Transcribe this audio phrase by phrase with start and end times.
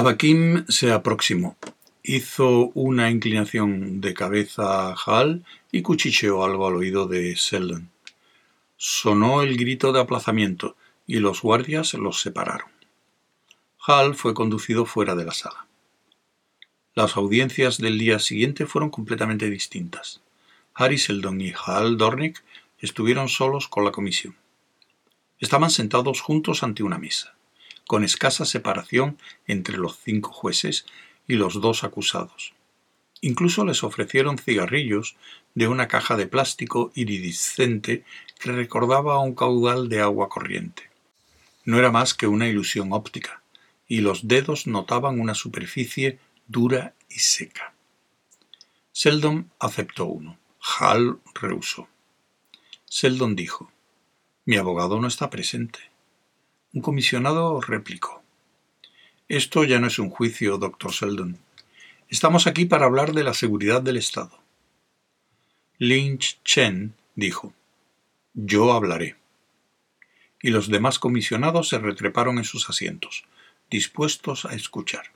[0.00, 1.58] Abakim se aproximó,
[2.02, 7.90] hizo una inclinación de cabeza a Hal y cuchicheó algo al oído de Selden.
[8.78, 10.74] Sonó el grito de aplazamiento
[11.06, 12.70] y los guardias los separaron.
[13.86, 15.66] Hal fue conducido fuera de la sala.
[16.94, 20.22] Las audiencias del día siguiente fueron completamente distintas.
[20.72, 22.42] Harry Seldon y Hal Dornick
[22.78, 24.34] estuvieron solos con la comisión.
[25.40, 27.34] Estaban sentados juntos ante una mesa
[27.90, 29.18] con escasa separación
[29.48, 30.86] entre los cinco jueces
[31.26, 32.54] y los dos acusados.
[33.20, 35.16] Incluso les ofrecieron cigarrillos
[35.56, 38.04] de una caja de plástico iridiscente
[38.38, 40.88] que recordaba a un caudal de agua corriente.
[41.64, 43.42] No era más que una ilusión óptica,
[43.88, 47.74] y los dedos notaban una superficie dura y seca.
[48.92, 50.38] Seldon aceptó uno.
[50.60, 51.88] Hall rehusó.
[52.84, 53.72] Seldon dijo:
[54.44, 55.89] Mi abogado no está presente.
[56.72, 58.22] Un comisionado replicó.
[59.28, 61.36] Esto ya no es un juicio, doctor Seldon.
[62.08, 64.38] Estamos aquí para hablar de la seguridad del Estado.
[65.78, 67.52] Lynch Chen dijo,
[68.34, 69.16] Yo hablaré.
[70.40, 73.24] Y los demás comisionados se retreparon en sus asientos,
[73.68, 75.06] dispuestos a escuchar.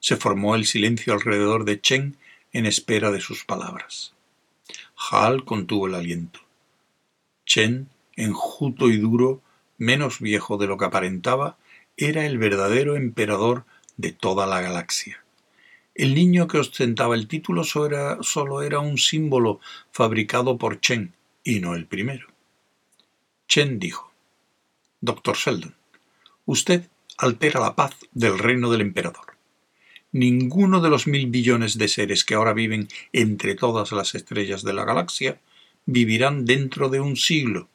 [0.00, 2.16] Se formó el silencio alrededor de Chen
[2.52, 4.12] en espera de sus palabras.
[4.96, 6.40] Hal contuvo el aliento.
[7.46, 9.40] Chen, enjuto y duro,
[9.82, 11.58] menos viejo de lo que aparentaba,
[11.96, 13.64] era el verdadero emperador
[13.96, 15.24] de toda la galaxia.
[15.94, 19.60] El niño que ostentaba el título solo era, un símbolo
[19.90, 22.28] fabricado por Chen, y no el primero.
[23.48, 24.12] Chen dijo,
[25.00, 25.74] Doctor Sheldon,
[26.46, 26.88] usted
[27.18, 29.36] altera la paz del reino del emperador.
[30.12, 34.74] Ninguno de los mil billones de seres que ahora viven entre todas las estrellas de
[34.74, 35.40] la galaxia
[35.86, 37.68] vivirán dentro de un siglo.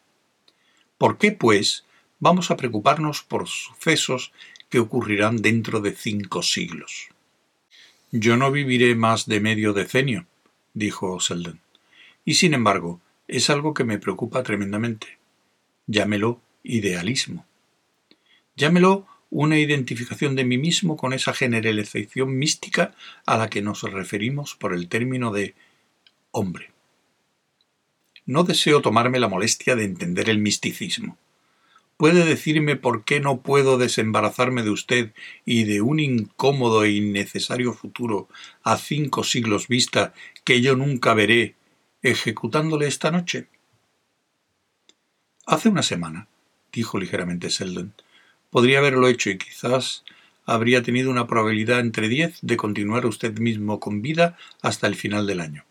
[0.98, 1.84] ¿Por qué, pues,
[2.20, 4.32] vamos a preocuparnos por sucesos
[4.70, 7.10] que ocurrirán dentro de cinco siglos.
[8.12, 10.26] Yo no viviré más de medio decenio,
[10.74, 11.60] dijo Selden,
[12.26, 15.18] y sin embargo es algo que me preocupa tremendamente.
[15.88, 17.46] Llámelo idealismo.
[18.56, 22.96] Llámelo una identificación de mí mismo con esa generalización mística
[23.26, 25.54] a la que nos referimos por el término de
[26.32, 26.72] hombre.
[28.26, 31.18] No deseo tomarme la molestia de entender el misticismo.
[31.98, 35.14] ¿Puede decirme por qué no puedo desembarazarme de usted
[35.46, 38.30] y de un incómodo e innecesario futuro
[38.62, 40.14] a cinco siglos vista
[40.44, 41.56] que yo nunca veré
[42.04, 43.48] ejecutándole esta noche?
[45.48, 46.28] Hace una semana,
[46.72, 47.94] dijo ligeramente Selden,
[48.52, 50.04] podría haberlo hecho y quizás
[50.46, 55.26] habría tenido una probabilidad entre diez de continuar usted mismo con vida hasta el final
[55.26, 55.66] del año.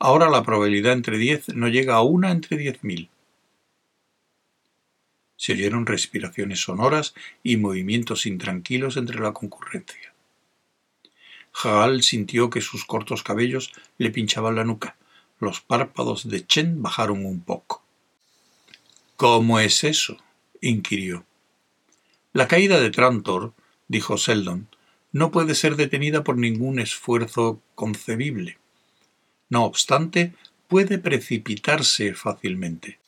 [0.00, 3.09] Ahora la probabilidad entre diez no llega a una entre diez mil.
[5.40, 10.12] Se oyeron respiraciones sonoras y movimientos intranquilos entre la concurrencia.
[11.50, 14.96] Jaal sintió que sus cortos cabellos le pinchaban la nuca.
[15.38, 17.82] Los párpados de Chen bajaron un poco.
[19.16, 20.18] ¿Cómo es eso?
[20.60, 21.24] inquirió.
[22.34, 23.54] La caída de Trantor,
[23.88, 24.68] dijo Seldon,
[25.10, 28.58] no puede ser detenida por ningún esfuerzo concebible.
[29.48, 30.34] No obstante,
[30.68, 32.99] puede precipitarse fácilmente.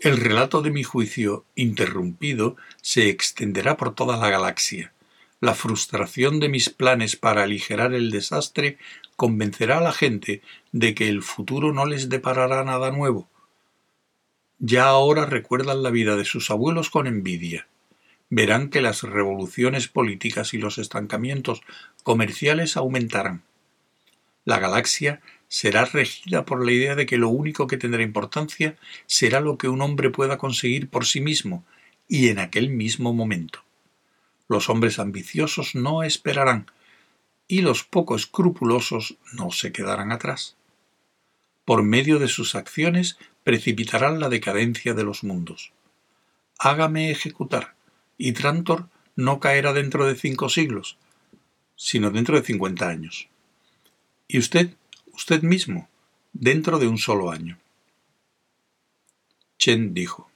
[0.00, 4.92] El relato de mi juicio interrumpido se extenderá por toda la galaxia.
[5.40, 8.78] La frustración de mis planes para aligerar el desastre
[9.16, 13.28] convencerá a la gente de que el futuro no les deparará nada nuevo.
[14.60, 17.66] Ya ahora recuerdan la vida de sus abuelos con envidia.
[18.30, 21.62] Verán que las revoluciones políticas y los estancamientos
[22.04, 23.42] comerciales aumentarán.
[24.44, 28.76] La galaxia será regida por la idea de que lo único que tendrá importancia
[29.06, 31.64] será lo que un hombre pueda conseguir por sí mismo
[32.06, 33.64] y en aquel mismo momento.
[34.46, 36.70] Los hombres ambiciosos no esperarán
[37.48, 40.56] y los poco escrupulosos no se quedarán atrás.
[41.64, 45.72] Por medio de sus acciones precipitarán la decadencia de los mundos.
[46.58, 47.74] Hágame ejecutar,
[48.16, 50.98] y Trantor no caerá dentro de cinco siglos,
[51.76, 53.28] sino dentro de cincuenta años.
[54.26, 54.77] Y usted
[55.18, 55.88] usted mismo,
[56.32, 57.58] dentro de un solo año.
[59.58, 60.30] Chen dijo,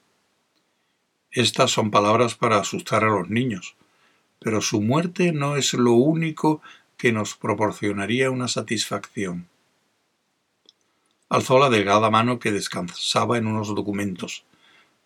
[1.31, 3.77] Estas son palabras para asustar a los niños,
[4.41, 6.61] pero su muerte no es lo único
[6.97, 9.47] que nos proporcionaría una satisfacción.
[11.29, 14.43] Alzó la delgada mano que descansaba en unos documentos,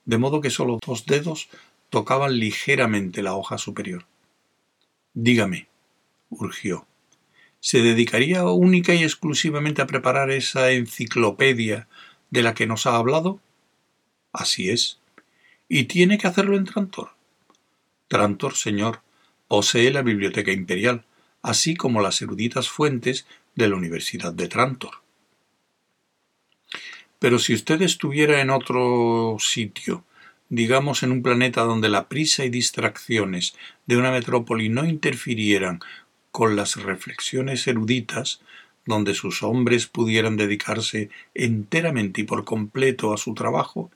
[0.07, 1.51] de modo que solo dos dedos
[1.91, 4.07] tocaban ligeramente la hoja superior.
[5.13, 5.69] Dígame,
[6.31, 6.87] urgió
[7.67, 11.89] se dedicaría única y exclusivamente a preparar esa enciclopedia
[12.31, 13.41] de la que nos ha hablado?
[14.33, 15.01] Así es.
[15.69, 17.17] ¿Y tiene que hacerlo en Trantor?
[18.07, 19.01] Trantor, señor,
[19.49, 21.03] Posee la Biblioteca Imperial,
[21.43, 23.27] así como las eruditas fuentes
[23.57, 25.03] de la Universidad de Trantor.
[27.19, 30.05] Pero si usted estuviera en otro sitio,
[30.51, 35.81] digamos en un planeta donde la prisa y distracciones de una metrópoli no interfirieran
[36.37, 38.43] con las reflexiones eruditas,
[38.85, 43.91] donde sus hombres pudieran dedicarse enteramente y por completo a su trabajo,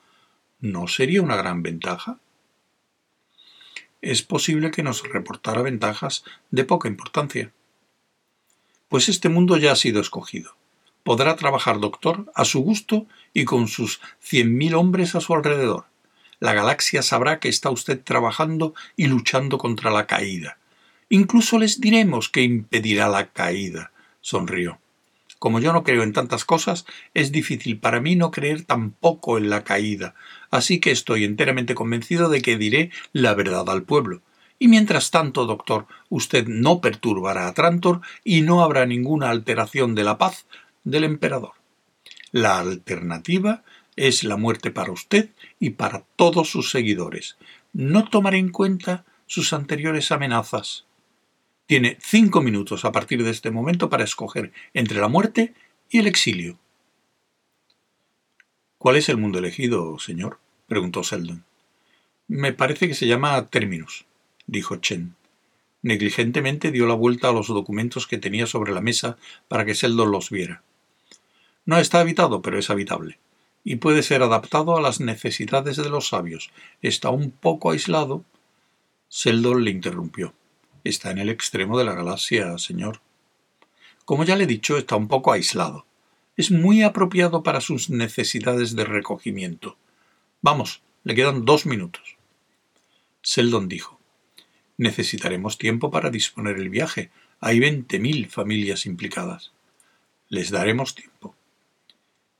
[0.59, 2.19] ¿no sería una gran ventaja?
[4.01, 7.53] Es posible que nos reportara ventajas de poca importancia.
[8.89, 10.57] Pues este mundo ya ha sido escogido.
[11.03, 13.05] Podrá trabajar doctor a su gusto
[13.35, 15.85] y con sus cien mil hombres a su alrededor.
[16.39, 20.57] La galaxia sabrá que está usted trabajando y luchando contra la caída.
[21.13, 23.91] Incluso les diremos que impedirá la caída,
[24.21, 24.79] sonrió.
[25.41, 29.51] Como yo no creo en tantas cosas, es difícil para mí no creer tampoco en
[29.51, 30.15] la caída,
[30.53, 34.23] así que estoy enteramente convencido de que diré la verdad al pueblo.
[34.61, 40.05] Y mientras tanto, doctor, usted no perturbará a Trantor y no habrá ninguna alteración de
[40.05, 40.47] la paz
[40.85, 41.55] del emperador.
[42.31, 43.65] La alternativa
[43.97, 47.37] es la muerte para usted y para todos sus seguidores.
[47.73, 50.85] No tomaré en cuenta sus anteriores amenazas.
[51.71, 55.55] Tiene cinco minutos a partir de este momento para escoger entre la muerte
[55.89, 56.59] y el exilio.
[58.77, 60.41] ¿Cuál es el mundo elegido, señor?
[60.67, 61.45] preguntó Seldon.
[62.27, 64.05] Me parece que se llama Terminus,
[64.49, 65.15] dijo Chen.
[65.81, 70.11] Negligentemente dio la vuelta a los documentos que tenía sobre la mesa para que Seldon
[70.11, 70.65] los viera.
[71.67, 73.21] No está habitado, pero es habitable,
[73.63, 76.51] y puede ser adaptado a las necesidades de los sabios.
[76.83, 78.25] Está un poco aislado.
[79.09, 80.35] Seldon le interrumpió.
[80.83, 83.01] Está en el extremo de la galaxia, señor.
[84.05, 85.85] Como ya le he dicho, está un poco aislado.
[86.37, 89.77] Es muy apropiado para sus necesidades de recogimiento.
[90.41, 92.17] Vamos, le quedan dos minutos.
[93.23, 94.01] Seldon dijo.
[94.79, 97.11] Necesitaremos tiempo para disponer el viaje.
[97.41, 99.53] Hay veinte mil familias implicadas.
[100.31, 101.35] Les daremos tiempo.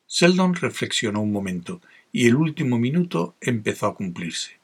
[0.07, 4.59] Seldon reflexionó un momento y el último minuto empezó a cumplirse.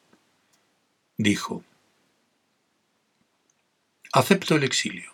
[1.19, 1.63] Dijo
[4.17, 5.13] Acepto el exilio.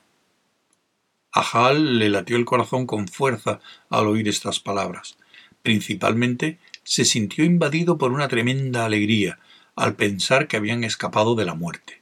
[1.32, 3.58] A Hall le latió el corazón con fuerza
[3.90, 5.16] al oír estas palabras.
[5.60, 9.40] Principalmente se sintió invadido por una tremenda alegría
[9.74, 12.00] al pensar que habían escapado de la muerte.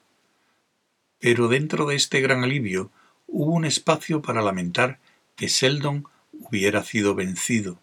[1.19, 2.91] Pero dentro de este gran alivio
[3.27, 4.99] hubo un espacio para lamentar
[5.37, 7.81] que Seldon hubiera sido vencido.